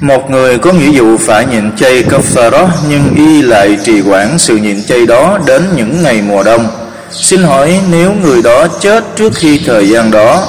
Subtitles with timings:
[0.00, 4.56] Một người có nghĩa vụ phải nhịn chay kaffara nhưng y lại trì quản sự
[4.56, 6.68] nhịn chay đó đến những ngày mùa đông.
[7.10, 10.48] Xin hỏi nếu người đó chết trước khi thời gian đó,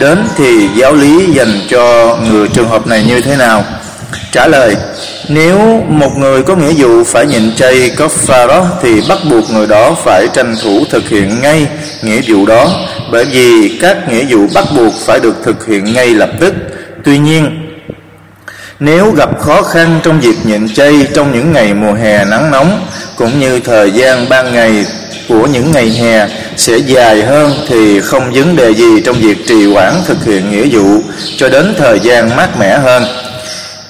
[0.00, 3.64] đến thì giáo lý dành cho người trường hợp này như thế nào?
[4.32, 4.76] Trả lời,
[5.28, 9.96] Nếu một người có nghĩa vụ phải nhịn chay kaffara thì bắt buộc người đó
[10.04, 11.66] phải tranh thủ thực hiện ngay
[12.02, 12.70] nghĩa vụ đó,
[13.12, 16.54] bởi vì các nghĩa vụ bắt buộc phải được thực hiện ngay lập tức.
[17.04, 17.61] Tuy nhiên
[18.84, 22.86] nếu gặp khó khăn trong việc nhịn chay trong những ngày mùa hè nắng nóng,
[23.16, 24.86] cũng như thời gian ban ngày
[25.28, 29.66] của những ngày hè sẽ dài hơn thì không vấn đề gì trong việc trì
[29.66, 31.00] hoãn thực hiện nghĩa vụ
[31.36, 33.04] cho đến thời gian mát mẻ hơn.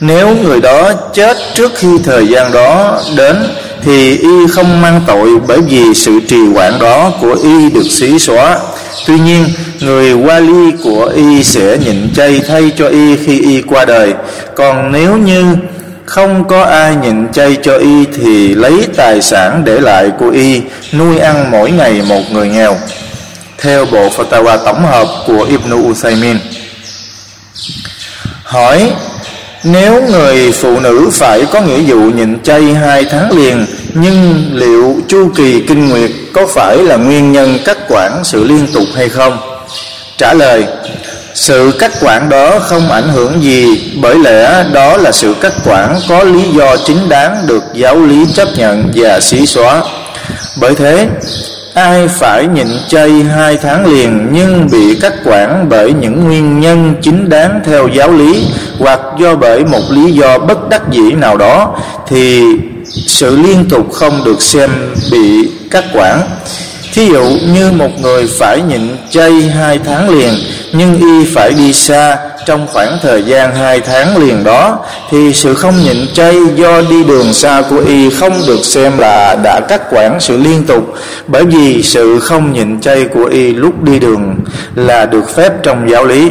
[0.00, 3.36] Nếu người đó chết trước khi thời gian đó đến,
[3.82, 8.18] thì y không mang tội bởi vì sự trì hoãn đó của y được xí
[8.18, 8.58] xóa
[9.06, 9.44] Tuy nhiên,
[9.80, 14.14] người wali của y sẽ nhịn chay thay cho y khi y qua đời.
[14.56, 15.56] Còn nếu như
[16.04, 20.60] không có ai nhịn chay cho y thì lấy tài sản để lại của y,
[20.92, 22.76] nuôi ăn mỗi ngày một người nghèo.
[23.58, 26.36] Theo bộ fatwa tổng hợp của Ibn Uthaymin,
[28.44, 28.92] hỏi,
[29.64, 35.00] nếu người phụ nữ phải có nghĩa vụ nhịn chay hai tháng liền, Nhưng liệu
[35.08, 39.08] chu kỳ kinh nguyệt có phải là nguyên nhân cắt quản sự liên tục hay
[39.08, 39.38] không?
[40.16, 40.66] Trả lời,
[41.34, 46.00] Sự cắt quản đó không ảnh hưởng gì, Bởi lẽ đó là sự cắt quản
[46.08, 49.82] có lý do chính đáng được giáo lý chấp nhận và xí xóa
[50.60, 51.06] Bởi thế,
[51.74, 56.94] ai phải nhịn chay hai tháng liền nhưng bị cắt quản bởi những nguyên nhân
[57.02, 58.46] chính đáng theo giáo lý
[58.78, 62.42] hoặc do bởi một lý do bất đắc dĩ nào đó thì
[63.06, 64.70] sự liên tục không được xem
[65.12, 66.22] bị cắt quản.
[66.92, 67.24] Thí dụ
[67.54, 70.34] như một người phải nhịn chay hai tháng liền,
[70.72, 74.78] nhưng y phải đi xa trong khoảng thời gian hai tháng liền đó,
[75.10, 79.36] thì sự không nhịn chay do đi đường xa của y không được xem là
[79.44, 80.94] đã cắt quản sự liên tục,
[81.26, 84.34] bởi vì sự không nhịn chay của y lúc đi đường
[84.74, 86.30] là được phép trong giáo lý.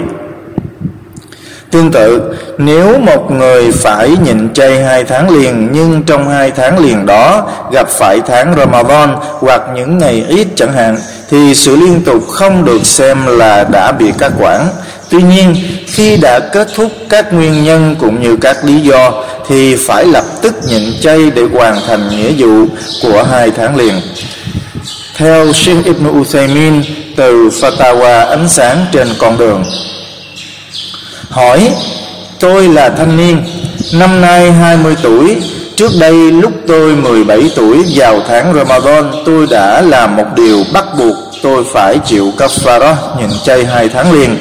[1.71, 2.21] Tương tự,
[2.57, 7.49] nếu một người phải nhịn chay hai tháng liền nhưng trong hai tháng liền đó
[7.71, 10.97] gặp phải tháng Ramadan hoặc những ngày ít chẳng hạn
[11.29, 14.67] thì sự liên tục không được xem là đã bị cắt quản.
[15.09, 15.55] Tuy nhiên,
[15.87, 20.25] khi đã kết thúc các nguyên nhân cũng như các lý do thì phải lập
[20.41, 22.65] tức nhịn chay để hoàn thành nghĩa vụ
[23.01, 24.01] của hai tháng liền.
[25.15, 26.81] Theo Sheikh Ibn Uthaymin
[27.15, 29.63] từ Fatawa ánh sáng trên con đường
[31.31, 31.71] Hỏi,
[32.39, 33.43] Tôi là thanh niên,
[33.93, 35.37] Năm nay 20 tuổi.
[35.75, 40.85] Trước đây lúc tôi 17 tuổi, Vào tháng Ramadan, Tôi đã làm một điều bắt
[40.97, 44.37] buộc Tôi phải chịu kafara Nhìn chay hai tháng liền.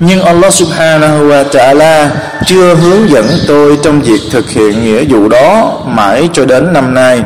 [0.00, 2.08] Nhưng Allah subhanahu wa ta'ala
[2.46, 6.94] Chưa hướng dẫn tôi trong việc thực hiện nghĩa vụ đó Mãi cho đến năm
[6.94, 7.22] nay.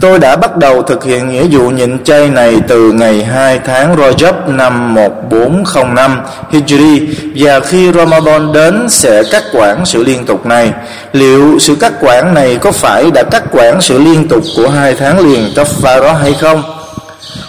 [0.00, 3.96] Tôi đã bắt đầu thực hiện nghĩa vụ nhịn chay này từ ngày 2 tháng
[3.96, 6.20] Rajab năm 1405
[6.52, 7.06] Hijri,
[7.36, 10.72] và khi Ramadan đến sẽ cắt quản sự liên tục này.
[11.12, 14.94] Liệu sự cắt quản này có phải đã cắt quản sự liên tục của hai
[14.94, 16.62] tháng liền Kafara hay không?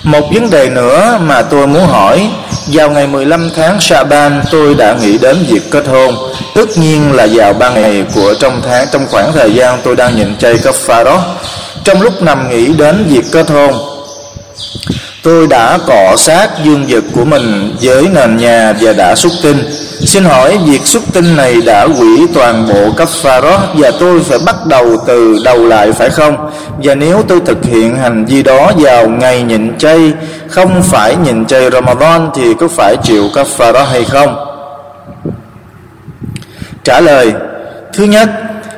[0.03, 2.29] Một vấn đề nữa mà tôi muốn hỏi
[2.67, 6.15] Vào ngày 15 tháng Shaban tôi đã nghĩ đến việc kết hôn
[6.55, 10.15] Tất nhiên là vào ba ngày của trong tháng, Trong khoảng thời gian tôi đang
[10.15, 11.19] nhịn chay Kafara
[11.83, 13.73] trong lúc nằm nghĩ đến việc kết hôn
[15.23, 19.57] Tôi đã cọ sát dương vật của mình với nền nhà và đã xuất tinh.
[19.99, 24.19] Xin hỏi việc xuất tinh này đã hủy toàn bộ cấp pha đó Và tôi
[24.23, 26.51] phải bắt đầu từ đầu lại phải không?
[26.83, 30.13] Và nếu tôi thực hiện hành vi đó vào ngày nhịn chay,
[30.47, 34.35] Không phải nhịn chay Ramadan thì có phải chịu cấp pha đó hay không?
[36.83, 37.33] Trả lời,
[37.93, 38.29] Thứ nhất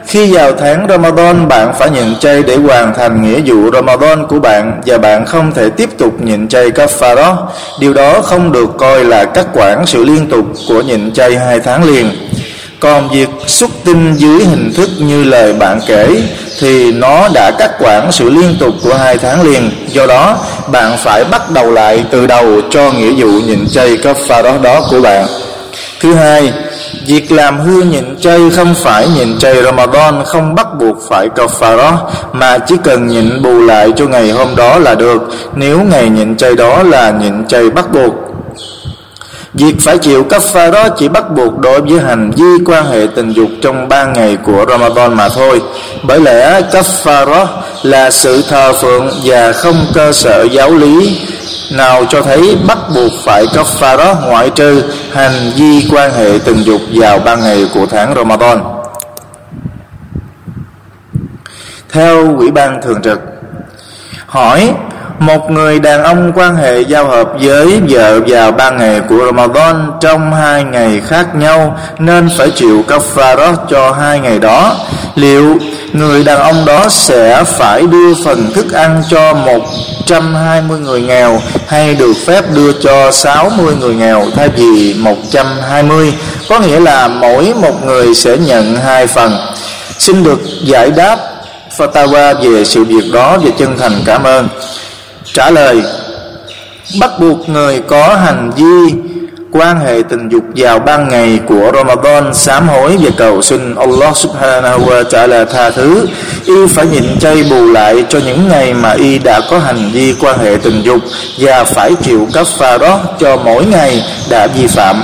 [0.07, 4.39] khi vào tháng Ramadan bạn phải nhịn chay để hoàn thành nghĩa vụ Ramadan của
[4.39, 7.35] bạn và bạn không thể tiếp tục nhịn chay kafara.
[7.79, 11.59] Điều đó không được coi là cắt quản sự liên tục của nhịn chay hai
[11.59, 12.09] tháng liền.
[12.79, 16.07] Còn việc xuất tinh dưới hình thức như lời bạn kể
[16.59, 19.71] thì nó đã cắt quản sự liên tục của hai tháng liền.
[19.87, 24.61] Do đó bạn phải bắt đầu lại từ đầu cho nghĩa vụ nhịn chay kafara
[24.61, 25.25] đó của bạn.
[25.99, 26.53] Thứ hai,
[27.07, 31.93] Việc làm hư nhịn chay không phải nhịn chay Ramadan, không bắt buộc phải kafara
[32.33, 35.21] mà chỉ cần nhịn bù lại cho ngày hôm đó là được
[35.55, 38.13] nếu ngày nhịn chay đó là nhịn chay bắt buộc.
[39.53, 43.07] Việc phải chịu cấp pha đó chỉ bắt buộc đối với hành vi quan hệ
[43.15, 45.61] tình dục trong ba ngày của Ramadan mà thôi.
[46.03, 47.47] Bởi lẽ cấp pha đó
[47.83, 51.19] là sự thờ phượng và không cơ sở giáo lý
[51.71, 56.39] nào cho thấy bắt buộc phải cấp pha đó ngoại trừ hành vi quan hệ
[56.45, 58.59] tình dục vào ban ngày của tháng Ramadan.
[61.89, 63.19] Theo Ủy ban Thường trực,
[64.25, 64.73] Hỏi
[65.25, 69.91] một người đàn ông quan hệ giao hợp với vợ vào ba ngày của Ramadan
[70.01, 74.75] trong hai ngày khác nhau, nên phải chịu kafarat cho hai ngày đó.
[75.15, 75.57] Liệu
[75.93, 81.95] người đàn ông đó sẽ phải đưa phần thức ăn cho 120 người nghèo hay
[81.95, 86.13] được phép đưa cho 60 người nghèo thay vì 120?
[86.49, 89.37] Có nghĩa là mỗi một người sẽ nhận hai phần.
[89.99, 91.17] Xin được giải đáp
[91.77, 94.47] Fatawa về sự việc đó và chân thành cảm ơn
[95.33, 95.81] trả lời,
[96.99, 98.93] bắt buộc người có hành vi
[99.51, 104.17] quan hệ tình dục vào ban ngày của Ramadan sám hối và cầu xin Allah
[104.17, 106.07] subhanahu wa ta'ala tha thứ,
[106.45, 110.15] y phải nhịn chay bù lại cho những ngày mà y đã có hành vi
[110.21, 110.99] quan hệ tình dục
[111.39, 115.03] và phải chịu cấp pha đó cho mỗi ngày đã vi phạm.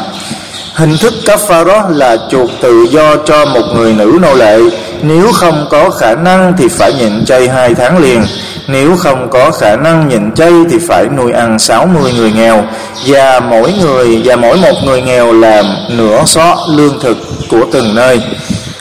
[0.73, 4.59] Hình thức cấp phạt đó là chuộc tự do cho một người nữ nô lệ.
[5.01, 8.23] Nếu không có khả năng thì phải nhịn chay hai tháng liền.
[8.71, 12.63] Nếu không có khả năng nhịn chay thì phải nuôi ăn 60 người nghèo
[13.05, 17.17] Và mỗi người, và mỗi một người nghèo làm nửa xó lương thực
[17.49, 18.21] của từng nơi.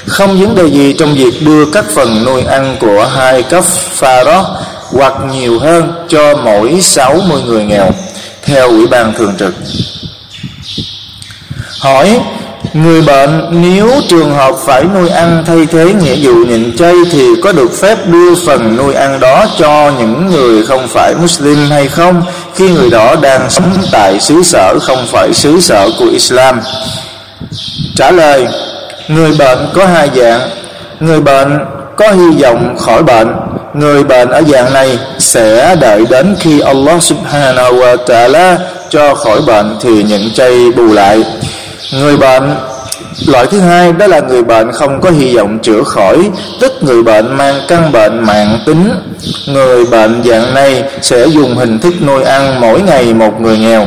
[0.07, 3.65] Không vấn đề gì trong việc đưa các phần nuôi ăn của hai cấp
[3.95, 4.57] pha đó
[4.93, 7.91] Hoặc nhiều hơn cho mỗi 60 người nghèo,
[8.43, 9.55] Theo Ủy ban Thường trực.
[11.81, 12.21] Hỏi
[12.73, 17.25] Người bệnh, nếu trường hợp phải nuôi ăn thay thế nghĩa vụ nhịn chay thì
[17.43, 21.89] có được phép đưa phần nuôi ăn đó cho những người không phải Muslim hay
[21.89, 22.23] không?
[22.55, 26.61] Khi người đó đang sống tại xứ sở không phải xứ sở của Islam?
[27.97, 28.47] Trả lời,
[29.09, 30.51] Người bệnh có hai dạng.
[31.01, 31.59] Người bệnh
[31.97, 33.29] có hy vọng khỏi bệnh.
[33.75, 38.57] Người bệnh ở dạng này sẽ đợi đến khi Allah subhanahu wa ta'ala
[38.91, 41.25] cho khỏi bệnh thì nhận chay bù lại
[41.93, 42.55] người bệnh.
[43.27, 46.31] Loại thứ hai, đó là người bệnh không có hy vọng chữa khỏi,
[46.61, 48.91] tức người bệnh mang căn bệnh mạng tính.
[49.47, 53.87] Người bệnh dạng này sẽ dùng hình thức nuôi ăn mỗi ngày một người nghèo.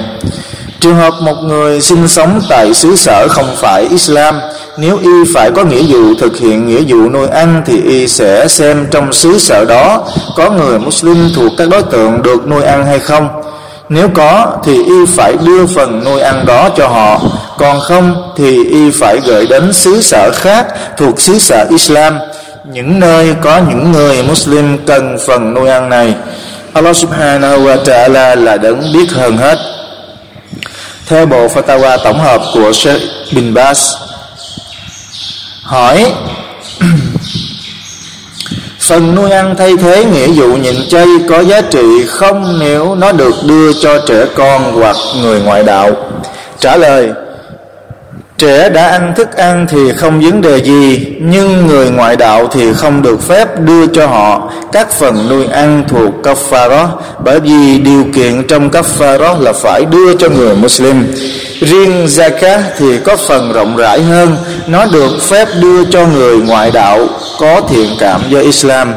[0.80, 4.40] Trường hợp một người sinh sống tại xứ sở không phải Islam,
[4.78, 8.48] nếu y phải có nghĩa vụ thực hiện nghĩa vụ nuôi ăn thì y sẽ
[8.48, 10.04] xem trong xứ sở đó
[10.36, 13.28] có người Muslim thuộc các đối tượng được nuôi ăn hay không.
[13.90, 17.22] Nếu có thì y phải đưa phần nuôi ăn đó cho họ.
[17.62, 20.68] Còn không thì y phải gửi đến xứ sở khác
[20.98, 22.20] thuộc xứ sở Islam.
[22.66, 26.16] Những nơi có những người Muslim cần phần nuôi ăn này.
[26.74, 29.58] Allah subhanahu wa ta'ala là đấng biết hơn hết.
[31.08, 33.94] Theo bộ fatwa tổng hợp của Sheikh bin Bas,
[35.64, 36.06] Hỏi,
[38.80, 43.12] Phần nuôi ăn thay thế nghĩa vụ nhịn chay có giá trị không nếu nó
[43.12, 45.92] được đưa cho trẻ con hoặc người ngoại đạo?
[46.60, 47.10] Trả lời
[48.42, 52.74] Trẻ đã ăn thức ăn thì không vấn đề gì, Nhưng người ngoại đạo thì
[52.74, 56.88] không được phép đưa cho họ Các phần nuôi ăn thuộc kafara
[57.24, 61.14] Bởi vì điều kiện trong kafara là phải đưa cho người Muslim.
[61.60, 64.36] Riêng zakat thì có phần rộng rãi hơn,
[64.68, 67.00] Nó được phép đưa cho người ngoại đạo
[67.40, 68.94] Có thiện cảm với Islam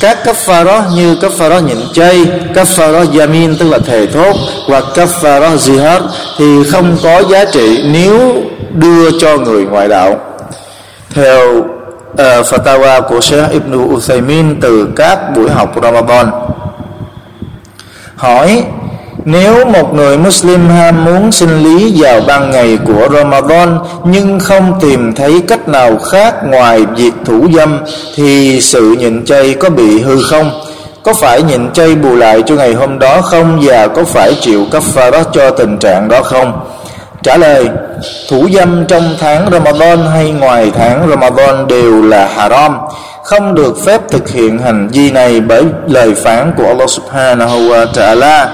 [0.00, 3.68] các cấp pha đó như cấp pha đó nhịn chay cấp pha đó yamin tức
[3.68, 6.00] là thề thốt hoặc cấp pha đó jihad
[6.38, 8.34] thì không có giá trị nếu
[8.72, 10.20] đưa cho người ngoại đạo.
[11.14, 11.40] Theo
[12.16, 16.30] ờ, uh, fatwa của Sheikh Ibn Uthaymin từ các buổi học Ramadan
[18.16, 18.64] hỏi
[19.26, 24.78] nếu một người Muslim ham muốn sinh lý vào ban ngày của Ramadan, nhưng không
[24.80, 27.80] tìm thấy cách nào khác ngoài việc thủ dâm,
[28.14, 30.50] thì sự nhịn chay có bị hư không?
[31.02, 34.66] Có phải nhịn chay bù lại cho ngày hôm đó không và có phải chịu
[34.70, 36.60] cấp pha đó cho tình trạng đó không?
[37.22, 37.68] Trả lời,
[38.28, 42.78] Thủ dâm trong tháng Ramadan hay ngoài tháng Ramadan đều là haram,
[43.24, 47.86] Không được phép thực hiện hành vi này bởi lời phán của Allah subhanahu wa
[47.92, 48.46] ta'ala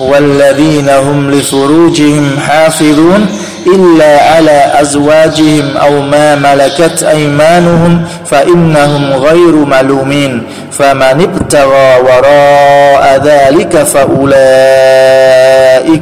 [0.00, 3.26] والذين هم لفروجهم حافظون
[3.66, 14.50] إلا على أزواجهم أو ما ملكت أيمانهم فإنهم غير ملومين فمن ابتغى وراء ذلك فأولئك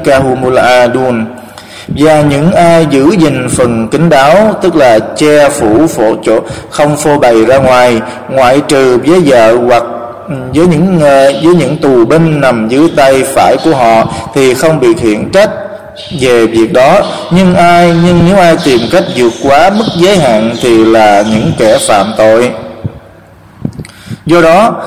[0.08, 1.26] هم العادون
[1.88, 6.96] và những ai giữ gìn phần kính đáo tức là che phủ phổ chỗ không
[6.96, 9.84] phô bày ra ngoài ngoại trừ với vợ hoặc
[10.29, 10.35] Ừ.
[10.53, 14.79] với những ờ, với những tù binh nằm dưới tay phải của họ thì không
[14.79, 15.49] bị khiển trách
[16.19, 16.99] về việc đó.
[17.31, 21.51] Nhưng ai, nhưng nếu ai tìm cách vượt quá mức giới hạn thì là những
[21.57, 22.51] kẻ phạm tội.
[24.25, 24.83] Do đó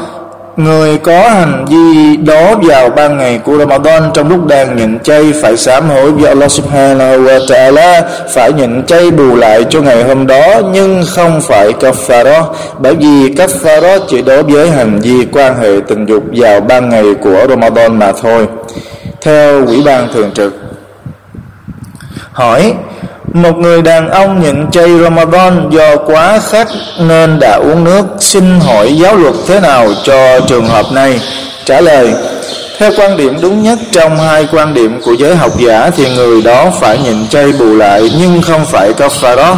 [0.65, 5.33] Người có hành vi đó vào ban ngày của Ramadan trong lúc đang nhịn chay
[5.43, 8.03] phải sám hối với Allah subhanahu wa ta'ala,
[8.35, 12.43] phải nhịn chay bù lại cho ngày hôm đó, nhưng không phải kaffara
[12.79, 17.05] bởi vì kaffara chỉ đối với hành vi quan hệ tình dục vào ban ngày
[17.23, 18.47] của Ramadan mà thôi.
[19.21, 20.55] Theo Ủy ban Thường trực,
[22.33, 22.75] Hỏi
[23.33, 26.69] một người đàn ông nhận chay Ramadan do quá khát
[26.99, 28.07] nên đã uống nước.
[28.19, 31.21] Xin hỏi giáo luật thế nào cho trường hợp này?
[31.65, 32.15] Trả lời,
[32.81, 36.43] Theo quan điểm đúng nhất trong hai quan điểm của giới học giả Thì người
[36.43, 39.57] đó phải nhịn chay bù lại nhưng không phải kafarat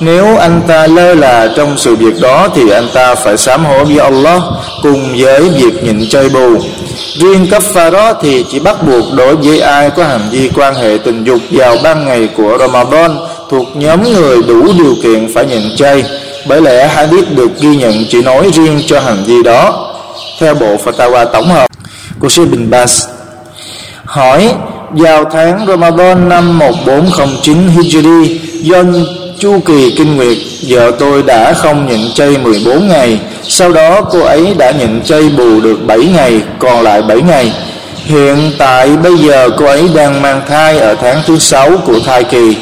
[0.00, 3.84] nếu anh ta lơ là trong sự việc đó, thì anh ta phải sám hối
[3.84, 4.42] với Allah
[4.82, 6.56] cùng với việc nhịn chay bù.
[7.14, 10.74] Riêng cấp pha đó thì chỉ bắt buộc đối với ai có hành vi quan
[10.74, 13.16] hệ tình dục vào ban ngày của Ramadan
[13.50, 16.04] thuộc nhóm người đủ điều kiện phải nhịn chay.
[16.46, 19.86] Bởi lẽ hadith được ghi nhận chỉ nói riêng cho hành vi đó.
[20.40, 21.66] Theo bộ Fatawa tổng hợp
[22.18, 23.04] của Sheikh Bin Bas,
[24.04, 24.54] hỏi,
[24.90, 28.82] vào tháng Ramadan năm 1409 Hijri, do
[29.40, 33.20] chu kỳ kinh nguyệt, vợ tôi đã không nhịn chay 14 ngày.
[33.42, 37.52] Sau đó cô ấy đã nhịn chay bù được 7 ngày, còn lại 7 ngày.
[38.04, 42.24] Hiện tại bây giờ cô ấy đang mang thai ở tháng thứ sáu của thai
[42.24, 42.56] kỳ.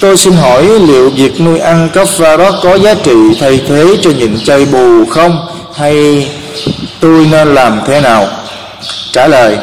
[0.00, 4.10] Tôi xin hỏi liệu việc nuôi ăn cấp đó có giá trị thay thế cho
[4.10, 5.46] nhịn chay bù không?
[5.74, 6.28] Hay
[7.00, 8.28] tôi nên làm thế nào?
[9.12, 9.58] Trả lời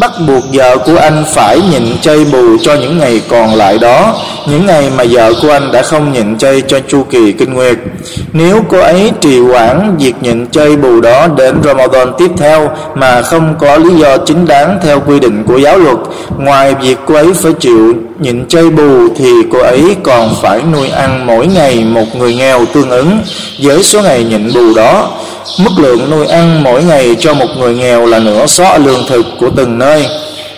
[0.00, 4.14] bắt buộc vợ của anh phải nhịn chay bù cho những ngày còn lại đó.
[4.46, 7.78] Những ngày mà vợ của anh đã không nhịn chay cho chu kỳ kinh nguyệt.
[8.32, 13.22] Nếu cô ấy trì hoãn việc nhịn chay bù đó đến Ramadan tiếp theo mà
[13.22, 15.96] không có lý do chính đáng theo quy định của giáo luật,
[16.38, 20.88] ngoài việc cô ấy phải chịu nhịn chay bù thì cô ấy còn phải nuôi
[20.88, 23.18] ăn mỗi ngày một người nghèo tương ứng.
[23.58, 25.10] Với số ngày nhịn bù đó
[25.58, 29.26] mức lượng nuôi ăn mỗi ngày cho một người nghèo là nửa xó lương thực
[29.40, 30.06] của từng nơi.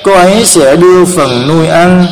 [0.03, 2.07] Cô ấy sẽ đưa phần nuôi ăn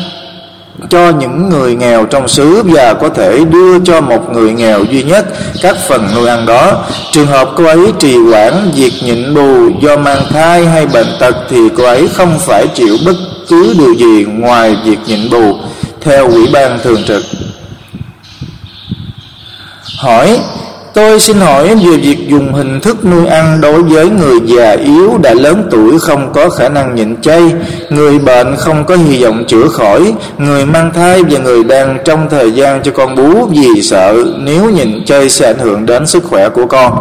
[0.89, 5.03] cho những người nghèo trong xứ và có thể đưa cho một người nghèo duy
[5.03, 5.25] nhất
[5.61, 6.85] các phần nuôi ăn đó.
[7.11, 11.35] Trường hợp cô ấy trì hoãn việc nhịn bù do mang thai hay bệnh tật
[11.49, 13.15] thì cô ấy không phải chịu bất
[13.47, 15.57] cứ điều gì ngoài việc nhịn bù,
[16.01, 17.23] theo ủy ban thường trực.
[19.97, 20.39] Hỏi
[20.93, 25.17] Tôi xin hỏi về việc dùng hình thức nuôi ăn đối với người già yếu
[25.17, 27.53] đã lớn tuổi không có khả năng nhịn chay,
[27.89, 32.27] người bệnh không có hy vọng chữa khỏi, người mang thai và người đang trong
[32.29, 36.23] thời gian cho con bú vì sợ nếu nhịn chay sẽ ảnh hưởng đến sức
[36.23, 36.93] khỏe của con.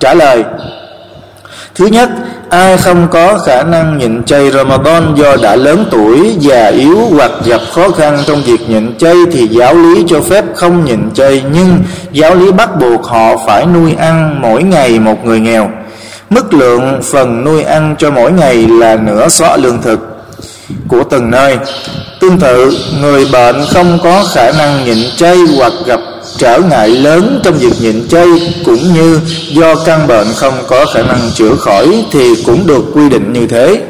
[0.00, 0.44] Trả lời
[1.76, 2.08] Thứ nhất,
[2.50, 7.30] ai không có khả năng nhịn chay Ramadan do đã lớn tuổi, già yếu hoặc
[7.44, 11.42] gặp khó khăn trong việc nhịn chay thì giáo lý cho phép không nhịn chay
[11.52, 11.78] nhưng
[12.12, 15.70] giáo lý bắt buộc họ phải nuôi ăn mỗi ngày một người nghèo.
[16.30, 20.00] Mức lượng phần nuôi ăn cho mỗi ngày là nửa xó lương thực
[20.88, 21.58] của từng nơi.
[22.20, 26.00] Tương tự, người bệnh không có khả năng nhịn chay hoặc gặp
[26.38, 28.26] trở ngại lớn trong việc nhịn chay
[28.64, 33.08] cũng như do căn bệnh không có khả năng chữa khỏi thì cũng được quy
[33.08, 33.80] định như thế.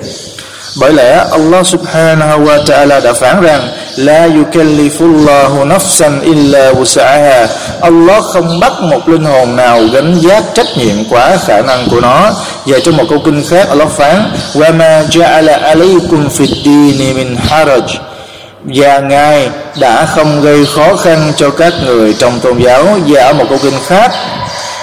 [0.81, 7.47] Bởi lẽ, Allah subhanahu wa ta'ala đã phán rằng, La yukallifullahu nafsan illa wus'aha.
[7.81, 12.01] Allah không bắt một linh hồn nào gánh giác trách nhiệm quá khả năng của
[12.01, 12.31] nó.
[12.67, 17.37] Và trong một câu kinh khác, Allah phán, Wa ma ja'ala alaykum fid dini min
[17.49, 18.06] haraj
[18.75, 23.33] và Ngài đã không gây khó khăn cho các người trong tôn giáo và ở
[23.33, 24.13] một câu kinh khác.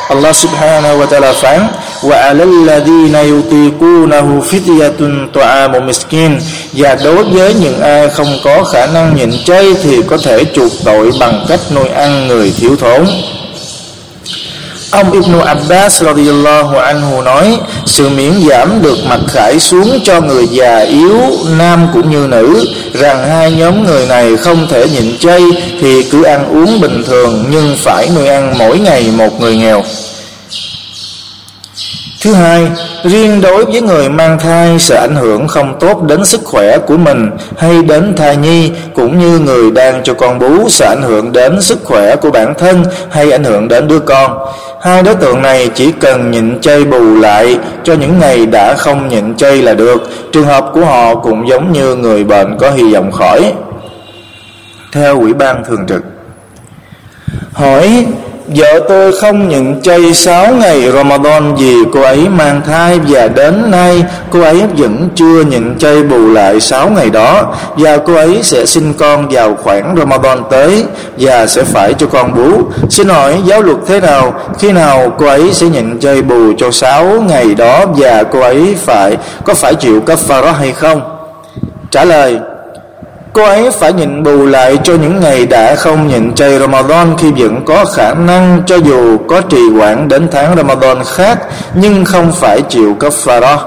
[0.09, 1.67] Allah subhanahu wa ta'ala phán,
[2.01, 6.39] wa alladhina yutiqunahu fidyatun ta'amu miskin.
[6.73, 10.71] Và đối với những ai không có khả năng nhịn chay thì có thể chuộc
[10.85, 13.05] tội bằng cách nuôi ăn người thiếu thốn.
[14.93, 20.47] Ông Ibn Abbas radiyallahu anhu nói Sự miễn giảm được mặc khải xuống cho người
[20.47, 21.19] già yếu
[21.57, 25.41] Nam cũng như nữ Rằng hai nhóm người này không thể nhịn chay
[25.81, 29.83] Thì cứ ăn uống bình thường Nhưng phải nuôi ăn mỗi ngày một người nghèo
[32.23, 32.67] Thứ hai,
[33.03, 36.97] riêng đối với người mang thai sẽ ảnh hưởng không tốt đến sức khỏe của
[36.97, 41.31] mình hay đến thai nhi cũng như người đang cho con bú sẽ ảnh hưởng
[41.31, 44.37] đến sức khỏe của bản thân hay ảnh hưởng đến đứa con.
[44.83, 49.07] Hai đối tượng này chỉ cần nhịn chay bù lại cho những ngày đã không
[49.07, 50.01] nhịn chay là được.
[50.31, 53.53] Trường hợp của họ cũng giống như người bệnh có hy vọng khỏi.
[54.91, 56.03] Theo Ủy ban Thường trực,
[57.53, 58.05] Hỏi
[58.47, 63.71] Vợ tôi không những chay 6 ngày Ramadan vì cô ấy mang thai và đến
[63.71, 68.39] nay cô ấy vẫn chưa nhận chay bù lại 6 ngày đó và cô ấy
[68.43, 70.83] sẽ sinh con vào khoảng Ramadan tới
[71.17, 72.63] và sẽ phải cho con bú.
[72.89, 76.71] Xin hỏi giáo luật thế nào khi nào cô ấy sẽ nhận chay bù cho
[76.71, 81.01] 6 ngày đó và cô ấy phải, có phải chịu cấp pharaoh hay không?
[81.91, 82.39] Trả lời
[83.33, 87.31] Cô ấy phải nhịn bù lại cho những ngày đã không nhịn chay Ramadan khi
[87.31, 91.39] vẫn có khả năng cho dù có trì hoãn đến tháng Ramadan khác
[91.73, 93.59] nhưng không phải chịu cấp pharaoh.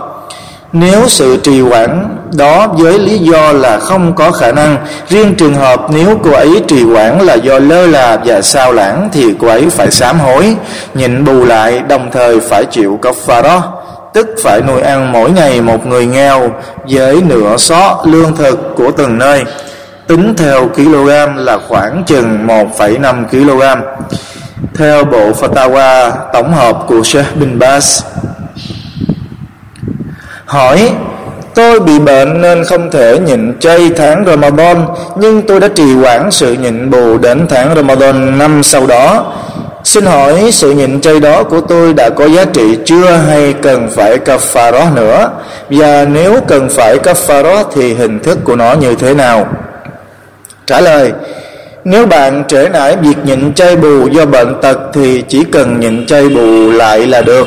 [0.73, 4.77] Nếu sự trì hoãn đó với lý do là không có khả năng,
[5.09, 9.09] riêng trường hợp nếu cô ấy trì hoãn là do lơ là và sao lãng
[9.13, 10.57] thì cô ấy phải sám hối,
[10.95, 13.63] nhịn bù lại đồng thời phải chịu cấp pharaoh
[14.17, 16.51] tức phải nuôi ăn mỗi ngày một người nghèo
[16.89, 19.45] với nửa xó lương thực của từng nơi.
[20.07, 23.81] Tính theo kg là khoảng chừng 1,5 kg.
[24.75, 28.01] Theo bộ Fatawa tổng hợp của Sheikh bin Baz
[30.47, 30.93] hỏi
[31.55, 36.31] Tôi bị bệnh nên không thể nhịn chay tháng Ramadan Nhưng tôi đã trì hoãn
[36.31, 39.33] sự nhịn bù đến tháng Ramadan năm sau đó.
[39.87, 43.89] Xin hỏi, sự nhịn chay đó của tôi đã có giá trị chưa hay cần
[43.91, 45.31] phải kaffara nữa?
[45.71, 49.49] Và nếu cần phải kaffara thì hình thức của nó như thế nào?
[50.67, 51.13] Trả lời,
[51.85, 56.07] Nếu bạn trễ nải việc nhịn chay bù do bệnh tật thì chỉ cần nhịn
[56.07, 57.47] chay bù lại là được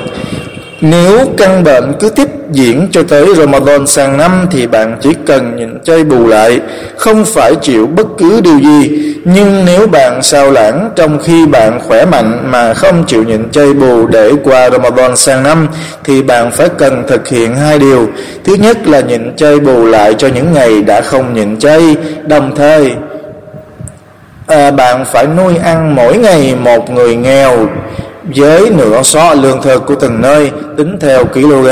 [0.82, 5.56] nếu căn bệnh cứ tiếp diễn cho tới Ramadan sang năm thì bạn chỉ cần
[5.56, 6.60] nhịn chay bù lại,
[6.98, 9.06] không phải chịu bất cứ điều gì.
[9.26, 13.74] Nhưng nếu bạn sao lãng trong khi bạn khỏe mạnh mà không chịu nhịn chay
[13.74, 15.68] bù để qua Ramadan sang năm
[16.04, 18.08] thì bạn phải cần thực hiện hai điều.
[18.44, 21.96] Thứ nhất là nhịn chay bù lại cho những ngày đã không nhịn chay,
[22.28, 22.92] đồng thời
[24.48, 27.68] à, bạn phải nuôi ăn mỗi ngày một người nghèo
[28.24, 31.68] với nửa xó lương thực của từng nơi tính theo kg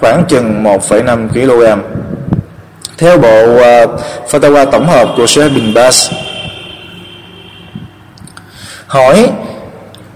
[0.00, 1.80] khoảng chừng 1,5 kg
[2.98, 6.10] theo bộ ờ, uh, fatwa tổng hợp của Sheikh bin Bas
[8.86, 9.30] hỏi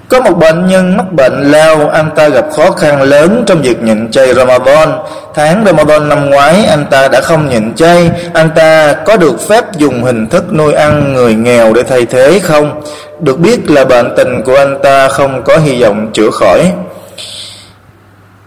[0.09, 3.83] có một bệnh nhân mắc bệnh lao, anh ta gặp khó khăn lớn trong việc
[3.83, 4.93] nhịn chay Ramadan.
[5.35, 8.11] Tháng Ramadan năm ngoái, anh ta đã không nhịn chay.
[8.35, 12.41] Anh ta có được phép dùng hình thức nuôi ăn người nghèo để thay thế
[12.43, 12.83] không?
[13.21, 16.73] Được biết là bệnh tình của anh ta không có hy vọng chữa khỏi.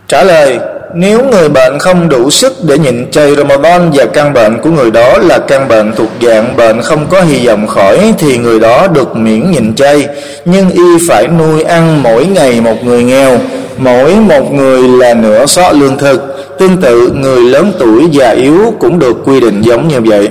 [0.07, 0.59] Trả lời,
[0.93, 4.91] nếu người bệnh không đủ sức để nhịn chay Ramadan và căn bệnh của người
[4.91, 8.87] đó là căn bệnh thuộc dạng bệnh không có hy vọng khỏi thì người đó
[8.87, 10.07] được miễn nhịn chay.
[10.45, 13.37] Nhưng y phải nuôi ăn mỗi ngày một người nghèo
[13.77, 16.21] mỗi một người là nửa xó lương thực.
[16.59, 20.29] Tương tự người lớn tuổi già yếu cũng được quy định giống như vậy.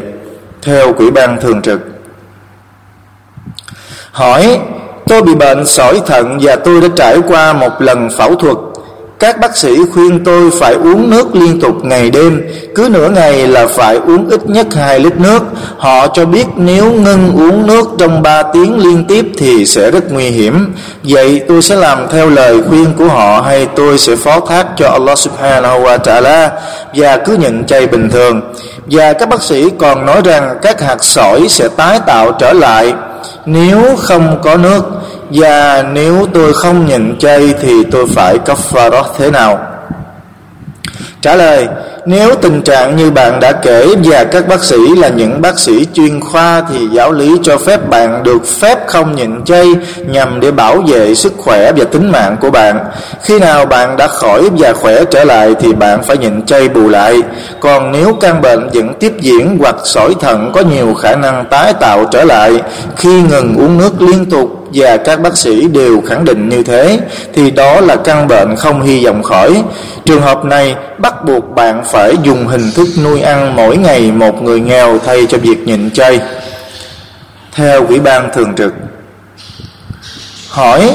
[0.63, 1.81] Theo quỹ ban thường trực
[4.19, 4.59] hỏi
[5.07, 8.57] tôi bị bệnh sỏi thận và tôi đã trải qua một lần phẫu thuật
[9.19, 12.43] các bác sĩ khuyên tôi phải uống nước liên tục ngày đêm,
[12.75, 15.43] cứ nửa ngày là phải uống ít nhất 2 lít nước.
[15.79, 20.13] Họ cho biết nếu ngưng uống nước trong 3 tiếng liên tiếp thì sẽ rất
[20.13, 20.75] nguy hiểm.
[21.03, 24.89] Vậy tôi sẽ làm theo lời khuyên của họ hay tôi sẽ phó thác cho
[24.89, 26.49] Allah Subhanahu wa Ta'ala
[26.95, 28.41] và cứ nhịn chay bình thường.
[28.87, 32.95] Và các bác sĩ còn nói rằng các hạt sỏi sẽ tái tạo trở lại
[33.47, 34.85] nếu không có nước,
[35.31, 39.68] và nếu tôi không nhịn chay thì tôi phải cấp kafarat thế nào?
[41.23, 41.69] Trả lời,
[42.07, 45.87] nếu tình trạng như bạn đã kể và các bác sĩ là những bác sĩ
[45.95, 49.67] chuyên khoa thì giáo lý cho phép bạn được phép không nhịn chay
[50.07, 52.79] nhằm để bảo vệ sức khỏe và tính mạng của bạn.
[53.23, 56.89] Khi nào bạn đã khỏi và khỏe trở lại thì bạn phải nhịn chay bù
[56.89, 57.17] lại.
[57.61, 61.73] Còn nếu căn bệnh vẫn tiếp diễn hoặc sỏi thận có nhiều khả năng tái
[61.73, 62.63] tạo trở lại
[62.97, 66.99] khi ngừng uống nước liên tục và các bác sĩ đều khẳng định như thế,
[67.35, 69.63] thì đó là căn bệnh không hy vọng khỏi.
[70.05, 74.43] Trường hợp này bắt buộc bạn phải dùng hình thức nuôi ăn mỗi ngày một
[74.43, 76.21] người nghèo thay cho việc nhịn chay.
[77.53, 78.73] Theo Ủy ban Thường trực,
[80.49, 80.91] Hỏi,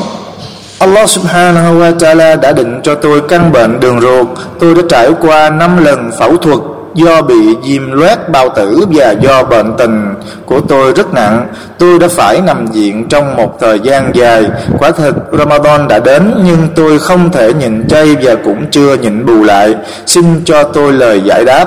[0.80, 4.28] Allah subhanahu wa ta'ala đã định cho tôi căn bệnh đường ruột
[4.60, 6.60] Tôi đã trải qua 5 lần phẫu thuật
[6.96, 10.14] do bị viêm loét bao tử và do bệnh tình
[10.46, 14.44] của tôi rất nặng, tôi đã phải nằm viện trong một thời gian dài.
[14.80, 19.26] Quả thực, Ramadan đã đến, nhưng tôi không thể nhịn chay và cũng chưa nhịn
[19.26, 19.76] bù lại.
[20.06, 21.66] Xin cho tôi lời giải đáp.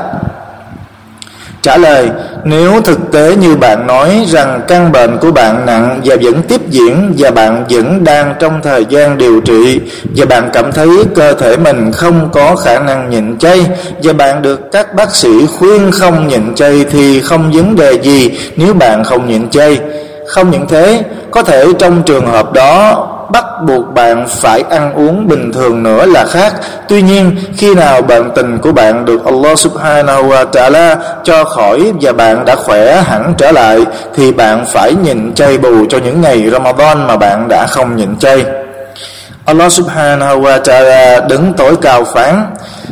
[1.66, 2.10] Trả lời,
[2.44, 6.60] nếu thực tế như bạn nói rằng căn bệnh của bạn nặng và vẫn tiếp
[6.68, 9.80] diễn và bạn vẫn đang trong thời gian điều trị
[10.16, 13.66] và bạn cảm thấy cơ thể mình không có khả năng nhịn chay
[14.02, 18.30] và bạn được các bác sĩ khuyên không nhịn chay thì không vấn đề gì
[18.56, 19.80] nếu bạn không nhịn chay.
[20.26, 25.28] Không những thế, có thể trong trường hợp đó bắt buộc bạn phải ăn uống
[25.28, 26.52] bình thường nữa là khác.
[26.88, 31.92] Tuy nhiên, khi nào bệnh tình của bạn được Allah subhanahu wa ta'ala cho khỏi
[32.00, 33.84] và bạn đã khỏe hẳn trở lại,
[34.14, 38.18] thì bạn phải nhịn chay bù cho những ngày Ramadan mà bạn đã không nhịn
[38.18, 38.44] chay.
[39.44, 42.46] Allah subhanahu wa ta'ala đứng tối cao phán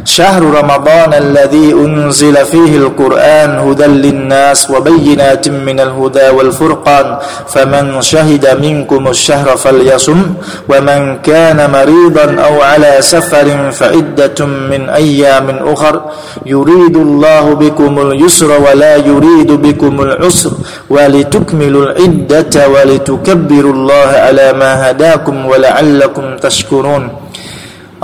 [0.05, 7.19] شهر رمضان الذي أنزل فيه القرآن هدى للناس وبينات من الهدى والفرقان.
[7.49, 10.21] فمن شهد منكم الشهر فليصم
[10.69, 16.03] ومن كان مريضا أو على سفر فعدة من أيام أخر.
[16.47, 20.53] يريد الله بكم اليسر ولا يريد بكم العسر.
[20.91, 27.24] ولتكملوا العدة ولتكبروا الله على ما هداكم ولعلكم تشكرون.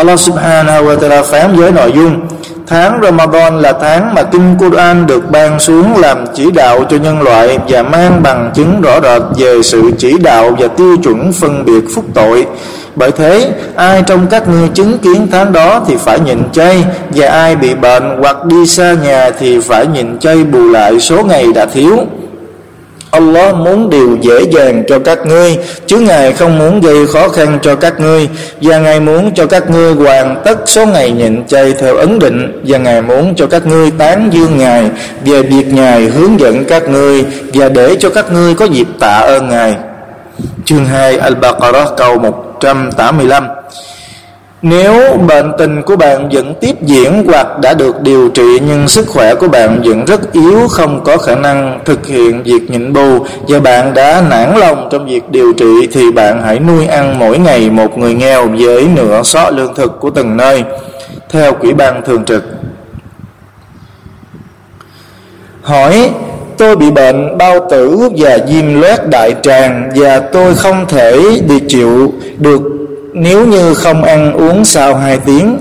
[0.00, 2.20] Allah subhanahu wa ta'ala phán với nội dung
[2.66, 7.22] Tháng Ramadan là tháng mà Kinh Quran được ban xuống làm chỉ đạo cho nhân
[7.22, 11.64] loại và mang bằng chứng rõ rệt về sự chỉ đạo và tiêu chuẩn phân
[11.64, 12.46] biệt phúc tội.
[12.96, 17.28] Bởi thế, ai trong các ngươi chứng kiến tháng đó thì phải nhịn chay và
[17.28, 21.46] ai bị bệnh hoặc đi xa nhà thì phải nhịn chay bù lại số ngày
[21.54, 21.96] đã thiếu.
[23.10, 27.58] Allah muốn điều dễ dàng cho các ngươi, chứ Ngài không muốn gây khó khăn
[27.62, 28.28] cho các ngươi,
[28.60, 32.62] và Ngài muốn cho các ngươi hoàn tất số ngày nhịn chay theo ấn định,
[32.66, 34.90] và Ngài muốn cho các ngươi tán dương Ngài,
[35.24, 39.16] về việc Ngài hướng dẫn các ngươi, và để cho các ngươi có dịp tạ
[39.16, 39.76] ơn Ngài.
[40.64, 43.44] Chương 2 Al-Baqarah, câu 185
[44.62, 49.06] nếu bệnh tình của bạn vẫn tiếp diễn hoặc đã được điều trị nhưng sức
[49.08, 53.26] khỏe của bạn vẫn rất yếu, không có khả năng thực hiện việc nhịn bù
[53.48, 57.38] và bạn đã nản lòng trong việc điều trị, thì bạn hãy nuôi ăn mỗi
[57.38, 60.64] ngày một người nghèo với nửa xó lương thực của từng nơi
[61.28, 62.44] theo quỹ ban thường trực.
[65.62, 66.10] Hỏi,
[66.58, 71.60] tôi bị bệnh, bao tử và viêm loét đại tràng và tôi không thể đi
[71.68, 72.62] chịu được
[73.12, 75.58] nếu như không ăn uống sau 2 tiếng,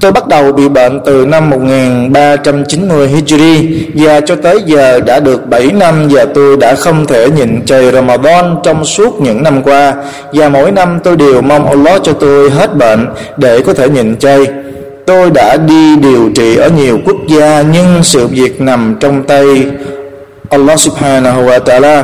[0.00, 5.46] Tôi bắt đầu bị bệnh từ năm 1390 Hijri và cho tới giờ đã được
[5.46, 9.94] 7 năm và tôi đã không thể nhịn trời Ramadan trong suốt những năm qua
[10.32, 14.16] và mỗi năm tôi đều mong Allah cho tôi hết bệnh để có thể nhịn
[14.16, 14.46] chay.
[15.06, 19.66] Tôi đã đi điều trị ở nhiều quốc gia nhưng sự việc nằm trong tay
[20.50, 22.02] Allah subhanahu wa ta'ala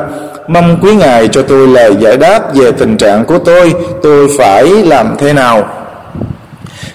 [0.49, 3.75] mong quý ngài cho tôi lời giải đáp về tình trạng của tôi.
[4.03, 5.69] Tôi phải làm thế nào?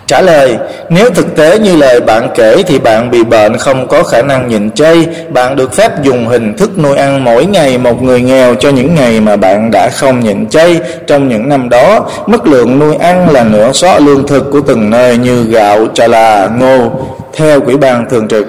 [0.06, 0.58] Trả lời,
[0.90, 4.48] nếu thực tế như lời bạn kể thì bạn bị bệnh không có khả năng
[4.48, 5.08] nhịn chay.
[5.30, 8.96] Bạn được phép dùng hình thức nuôi ăn mỗi ngày một người nghèo cho những
[8.96, 10.80] ngày mà bạn đã không nhịn chay.
[11.08, 14.90] Trong những năm đó, mức lượng nuôi ăn là nửa xó lương thực của từng
[14.90, 16.92] nơi như gạo trà là, ngô.
[17.34, 18.46] Theo quỹ ban thường trực,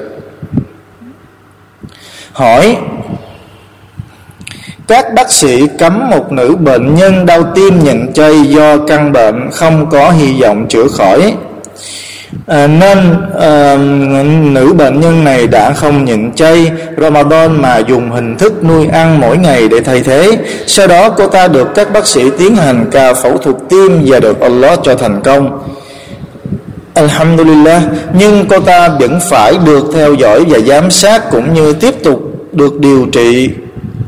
[2.33, 2.77] hỏi
[4.89, 9.51] các bác sĩ cấm một nữ bệnh nhân đau tim nhịn chay do căn bệnh
[9.53, 11.35] không có hy vọng chữa khỏi.
[12.47, 12.99] À, nên
[13.41, 13.77] à,
[14.43, 19.21] nữ bệnh nhân này đã không nhịn chay Ramadan mà dùng hình thức nuôi ăn
[19.21, 20.39] mỗi ngày để thay thế.
[20.67, 24.21] Sau đó cô ta được các bác sĩ tiến hành ca phẫu thuật tim và
[24.21, 25.63] được Allah cho thành công.
[26.95, 27.83] Alhamdulillah
[28.19, 32.21] nhưng cô ta vẫn phải được theo dõi và giám sát cũng như tiếp tục
[32.53, 33.51] được điều trị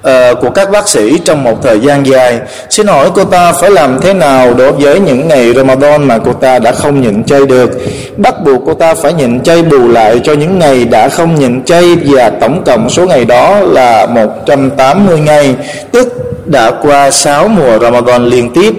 [0.04, 2.40] uh, của các bác sĩ trong một thời gian dài.
[2.70, 6.32] Xin hỏi cô ta phải làm thế nào đối với những ngày Ramadan mà cô
[6.32, 7.70] ta đã không nhịn chay được?
[8.16, 11.64] Bắt buộc cô ta phải nhịn chay bù lại cho những ngày đã không nhịn
[11.64, 15.54] chay và tổng cộng số ngày đó là 180 ngày
[15.92, 16.08] tức
[16.46, 18.74] đã qua 6 mùa Ramadan liên tiếp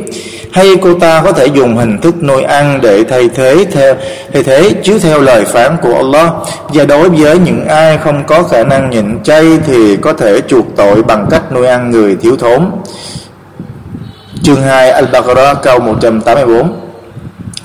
[0.56, 3.96] hay cô ta có thể dùng hình thức nuôi ăn để thay thế theo,
[4.34, 6.32] thay thế chứ theo lời phán của Allah?
[6.70, 10.66] Và đối với những ai không có khả năng nhịn chay thì có thể chuộc
[10.76, 12.72] tội bằng cách nuôi ăn người thiếu thốn.
[14.44, 16.80] Chương 2 Al-Baqarah, câu 184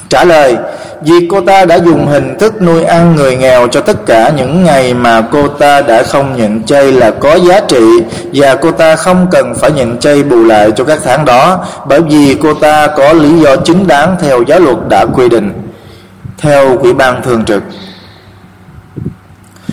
[0.08, 0.56] trả lời
[1.02, 4.64] vì cô ta đã dùng hình thức nuôi ăn người nghèo cho tất cả những
[4.64, 8.02] ngày mà cô ta đã không nhận chay là có giá trị,
[8.34, 12.00] và cô ta không cần phải nhận chay bù lại cho các tháng đó, bởi
[12.00, 15.52] vì cô ta có lý do chính đáng theo giáo luật đã quy định.
[16.38, 17.62] Theo quỹ ban thường trực,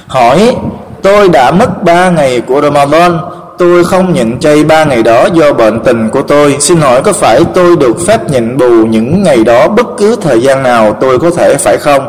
[0.07, 0.55] hỏi,
[1.01, 3.17] tôi đã mất ba ngày của Ramadan
[3.57, 7.13] tôi không nhịn chay ba ngày đó do bệnh tình của tôi xin hỏi có
[7.13, 11.19] phải tôi được phép nhịn bù những ngày đó bất cứ thời gian nào tôi
[11.19, 12.07] có thể phải không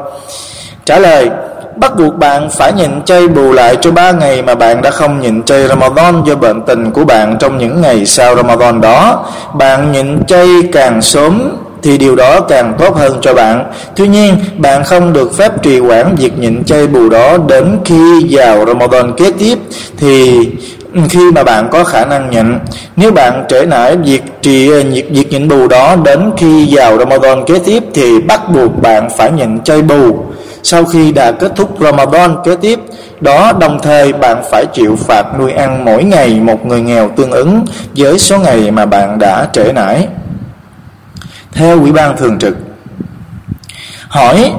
[0.85, 1.31] trả lời
[1.81, 5.21] bắt buộc bạn phải nhịn chay bù lại cho ba ngày mà bạn đã không
[5.21, 9.27] nhịn chay Ramadan do bệnh tình của bạn trong những ngày sau Ramadan đó.
[9.55, 13.65] Bạn nhịn chay càng sớm thì điều đó càng tốt hơn cho bạn.
[13.97, 18.27] Tuy nhiên, bạn không được phép trì hoãn việc nhịn chay bù đó đến khi
[18.31, 19.59] vào Ramadan kế tiếp
[19.97, 20.47] thì
[21.09, 22.59] khi mà bạn có khả năng nhịn
[22.97, 27.45] nếu bạn trễ nải việc trì việc, việc nhịn bù đó đến khi vào Ramadan
[27.47, 30.25] kế tiếp thì bắt buộc bạn phải nhịn chay bù.
[30.63, 32.79] Sau khi đã kết thúc Ramadan kế tiếp
[33.21, 37.31] đó đồng thời bạn phải chịu phạt nuôi ăn mỗi ngày một người nghèo tương
[37.31, 37.65] ứng
[37.97, 40.09] với số ngày mà bạn đã trễ nải.
[41.53, 42.57] Theo ủy ban thường trực
[44.09, 44.53] hỏi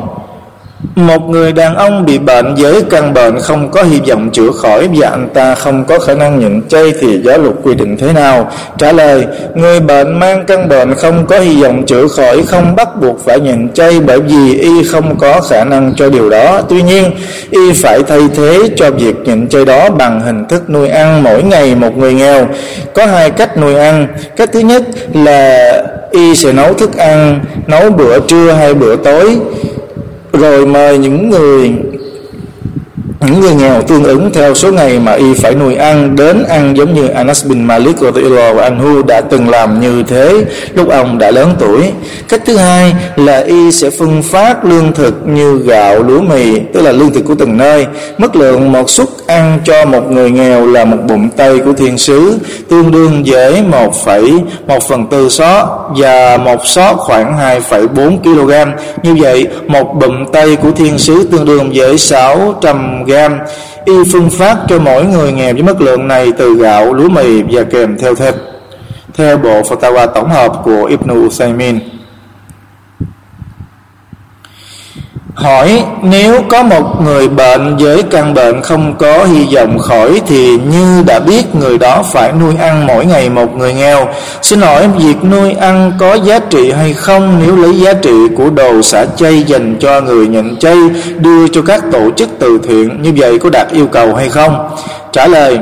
[1.07, 4.87] một người đàn ông bị bệnh với căn bệnh không có hy vọng chữa khỏi
[4.93, 8.13] và anh ta không có khả năng nhịn chay thì giáo luật quy định thế
[8.13, 8.51] nào?
[8.77, 13.01] Trả lời, người bệnh mang căn bệnh không có hy vọng chữa khỏi không bắt
[13.01, 16.61] buộc phải nhịn chay bởi vì y không có khả năng cho điều đó.
[16.69, 17.11] Tuy nhiên,
[17.51, 21.43] y phải thay thế cho việc nhịn chay đó bằng hình thức nuôi ăn mỗi
[21.43, 22.47] ngày một người nghèo.
[22.93, 24.07] Có hai cách nuôi ăn.
[24.35, 24.83] Cách thứ nhất
[25.13, 25.71] là
[26.11, 29.37] y sẽ nấu thức ăn, nấu bữa trưa hay bữa tối
[30.39, 31.71] rồi mời những người
[33.21, 36.77] những người nghèo tương ứng theo số ngày mà y phải nuôi ăn đến ăn
[36.77, 38.11] giống như Anas bin Malik và
[38.63, 41.91] Anhu đã từng làm như thế lúc ông đã lớn tuổi.
[42.29, 46.81] Cách thứ hai là y sẽ phân phát lương thực như gạo, lúa mì, tức
[46.81, 47.85] là lương thực của từng nơi.
[48.17, 51.97] Mức lượng một suất ăn cho một người nghèo là một bụng tây của thiên
[51.97, 54.33] sứ, tương đương với một phẩy
[54.67, 58.51] một phần tư xó và một xó khoảng 2,4 kg.
[59.03, 63.39] Như vậy, một bụng tây của thiên sứ tương đương với 600 gram
[63.85, 67.41] y phân phát cho mỗi người nghèo với mức lượng này từ gạo, lúa mì
[67.51, 68.35] và kèm theo thịt.
[69.13, 71.79] Theo bộ fatwa tổng hợp của Ibn Usaymin
[75.39, 80.57] Hỏi, nếu có một người bệnh với căn bệnh không có hy vọng khỏi thì
[80.57, 84.07] như đã biết, người đó phải nuôi ăn mỗi ngày một người nghèo.
[84.41, 88.49] Xin hỏi, việc nuôi ăn có giá trị hay không nếu lấy giá trị của
[88.49, 90.77] đồ xả chay dành cho người nhận chay,
[91.17, 94.69] đưa cho các tổ chức từ thiện, như vậy có đạt yêu cầu hay không?
[95.11, 95.59] Trả lời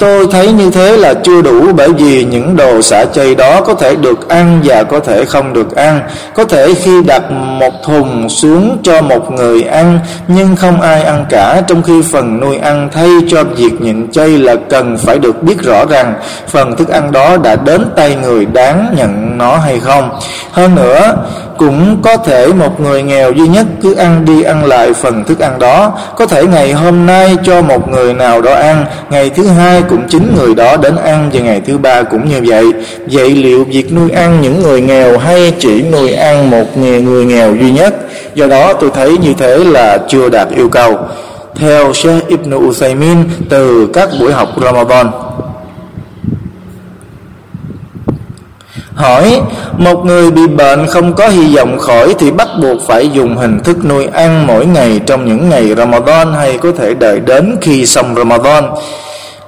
[0.00, 3.74] Tôi thấy như thế là chưa đủ bởi vì những đồ xả chay đó có
[3.74, 6.00] thể được ăn và có thể không được ăn.
[6.34, 11.24] Có thể khi đặt một thùng xuống cho một người ăn nhưng không ai ăn
[11.28, 15.42] cả trong khi phần nuôi ăn thay cho việc nhịn chay là cần phải được
[15.42, 16.14] biết rõ rằng
[16.48, 20.10] phần thức ăn đó đã đến tay người đáng nhận nó hay không.
[20.52, 21.16] Hơn nữa,
[21.60, 25.38] cũng có thể một người nghèo duy nhất cứ ăn đi ăn lại phần thức
[25.38, 29.46] ăn đó có thể ngày hôm nay cho một người nào đó ăn ngày thứ
[29.46, 32.64] hai cũng chính người đó đến ăn và ngày thứ ba cũng như vậy.
[33.12, 37.24] Vậy liệu việc nuôi ăn những người nghèo hay chỉ nuôi ăn một người, người
[37.24, 37.94] nghèo duy nhất?
[38.34, 40.98] Do đó tôi thấy như thế là chưa đạt yêu cầu.
[41.54, 43.16] Theo Sheikh Ibn Uthaymin
[43.48, 45.10] từ các buổi học Ramadan.
[48.94, 49.40] Hỏi,
[49.78, 53.60] một người bị bệnh không có hy vọng khỏi thì bắt buộc phải dùng hình
[53.60, 57.86] thức nuôi ăn mỗi ngày trong những ngày Ramadan hay có thể đợi đến khi
[57.86, 58.64] xong Ramadan?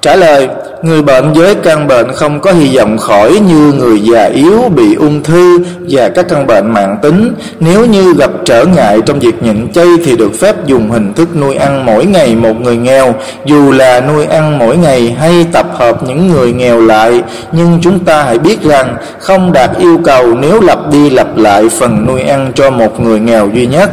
[0.02, 0.48] Trả lời,
[0.82, 4.94] người bệnh với căn bệnh không có hy vọng khỏi như người già yếu bị
[4.94, 5.58] ung thư
[5.90, 7.34] và các căn bệnh mạng tính.
[7.60, 11.36] Nếu như gặp trở ngại trong việc nhịn chay thì được phép dùng hình thức
[11.36, 15.66] nuôi ăn mỗi ngày một người nghèo, dù là nuôi ăn mỗi ngày hay tập
[15.74, 17.22] hợp những người nghèo lại.
[17.52, 21.68] Nhưng chúng ta hãy biết rằng không đạt yêu cầu nếu lặp đi lặp lại
[21.68, 23.90] phần nuôi ăn cho một người nghèo duy nhất.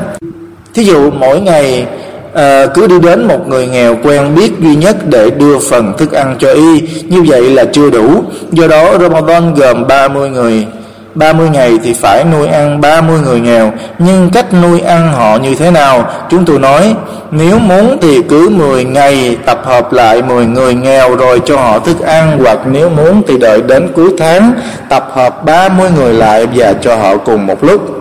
[0.73, 1.85] Thí dụ mỗi ngày
[2.33, 6.11] à, cứ đi đến một người nghèo quen biết duy nhất để đưa phần thức
[6.11, 6.81] ăn cho y.
[7.03, 8.23] Như vậy là chưa đủ.
[8.51, 10.67] Do đó Ramadan gồm 30 người.
[11.15, 13.73] 30 ngày thì phải nuôi ăn 30 người nghèo.
[13.99, 16.11] Nhưng cách nuôi ăn họ như thế nào?
[16.29, 16.95] Chúng tôi nói
[17.31, 21.79] Nếu muốn thì cứ 10 ngày tập hợp lại 10 người nghèo Rồi cho họ
[21.79, 24.53] thức ăn Hoặc nếu muốn thì đợi đến cuối tháng
[24.89, 27.98] Tập hợp 30 người lại Và cho họ cùng một lúc.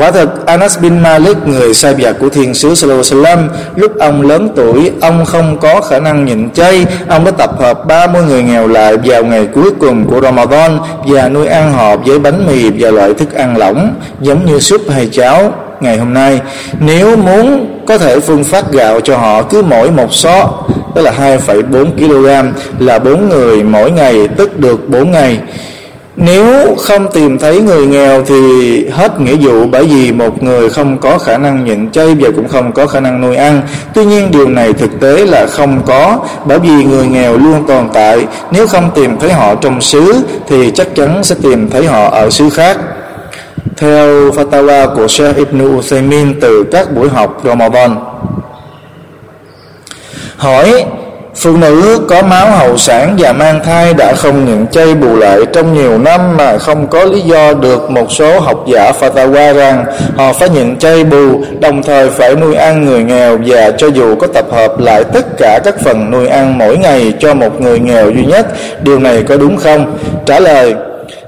[0.00, 4.48] Quả thật Anas bin Malik người sai vặt của thiên sứ Sallallahu lúc ông lớn
[4.56, 6.86] tuổi ông không có khả năng nhịn chay.
[7.08, 11.28] Ông đã tập hợp 30 người nghèo lại vào ngày cuối cùng của Ramadan và
[11.28, 15.08] nuôi ăn họ với bánh mì và loại thức ăn lỏng giống như súp hay
[15.12, 16.40] cháo ngày hôm nay.
[16.80, 20.50] Nếu muốn có thể phương phát gạo cho họ cứ mỗi một xó
[20.94, 25.40] tức là 2,4 kg là bốn người mỗi ngày tức được 4 ngày
[26.20, 30.98] nếu không tìm thấy người nghèo thì hết nghĩa vụ, bởi vì một người không
[30.98, 33.62] có khả năng nhịn chay và cũng không có khả năng nuôi ăn.
[33.94, 37.88] Tuy nhiên điều này thực tế là không có, bởi vì người nghèo luôn tồn
[37.92, 38.26] tại.
[38.50, 40.14] Nếu không tìm thấy họ trong xứ
[40.48, 42.78] thì chắc chắn sẽ tìm thấy họ ở xứ khác.
[43.76, 47.96] Theo fatwa của Sheikh Ibn Uthaymin từ các buổi học Ramadan.
[50.36, 50.84] Hỏi
[51.34, 55.38] Phụ nữ có máu hậu sản và mang thai đã không nhận chay bù lại
[55.52, 59.84] trong nhiều năm mà không có lý do được một số học giả fatwa rằng
[60.16, 64.16] họ phải nhận chay bù, đồng thời phải nuôi ăn người nghèo và cho dù
[64.16, 67.78] có tập hợp lại tất cả các phần nuôi ăn mỗi ngày cho một người
[67.78, 68.46] nghèo duy nhất
[68.82, 69.98] điều này có đúng không?
[70.26, 70.74] Trả lời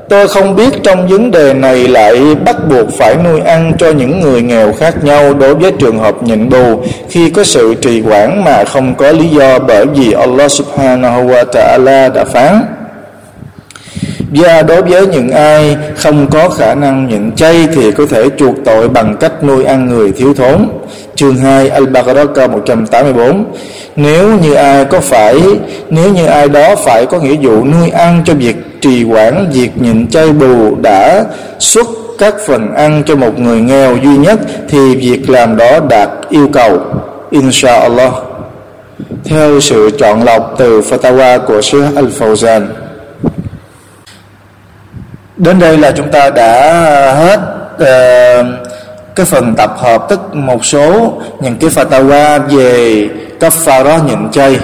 [0.09, 4.21] Tôi không biết trong vấn đề này lại bắt buộc phải nuôi ăn cho những
[4.21, 8.45] người nghèo khác nhau đối với trường hợp nhịn bù khi có sự trì quản
[8.45, 12.82] mà không có lý do bởi vì Allah subhanahu wa ta'ala đã phán.
[14.35, 18.55] Và đối với những ai không có khả năng nhận chay thì có thể chuộc
[18.65, 20.69] tội bằng cách nuôi ăn người thiếu thốn.
[21.15, 23.45] Chương 2 Al-Baqarah câu 184
[23.97, 25.41] Nếu như ai có phải,
[25.91, 29.71] Nếu như ai đó phải có nghĩa vụ nuôi ăn cho việc trì quản Việc
[29.81, 31.25] nhịn chay bù đã
[31.59, 31.87] xuất
[32.19, 36.49] các phần ăn cho một người nghèo duy nhất, Thì việc làm đó đạt yêu
[36.53, 36.79] cầu.
[37.31, 38.13] Inshallah
[39.25, 42.82] Theo sự chọn lọc từ fatwa của Sheikh Al-Fawzan.
[45.43, 46.61] Đến đây là chúng ta đã
[47.15, 47.41] hết
[47.75, 48.47] uh,
[49.17, 53.09] cái phần tập hợp tức một số những cái fatwa về
[53.41, 54.59] kafara nhịn chay.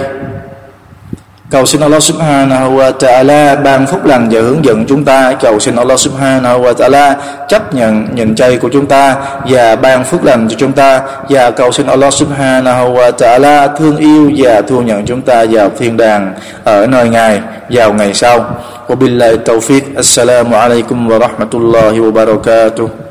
[1.49, 5.33] Cầu xin Allah subhanahu wa ta'ala ban phúc lành và hướng dẫn chúng ta.
[5.41, 7.15] Cầu xin Allah subhanahu wa ta'ala
[7.47, 9.15] chấp nhận nhịn chay của chúng ta
[9.45, 11.01] và ban phúc lành cho chúng ta.
[11.29, 15.69] Và cầu xin Allah subhanahu wa ta'ala thương yêu và thu nhận chúng ta vào
[15.77, 18.45] thiên đàng ở nơi ngài vào ngày sau.
[18.89, 20.01] وبالله التوفيق.
[20.01, 23.08] السلام عليكم ورحمة الله وبركاته.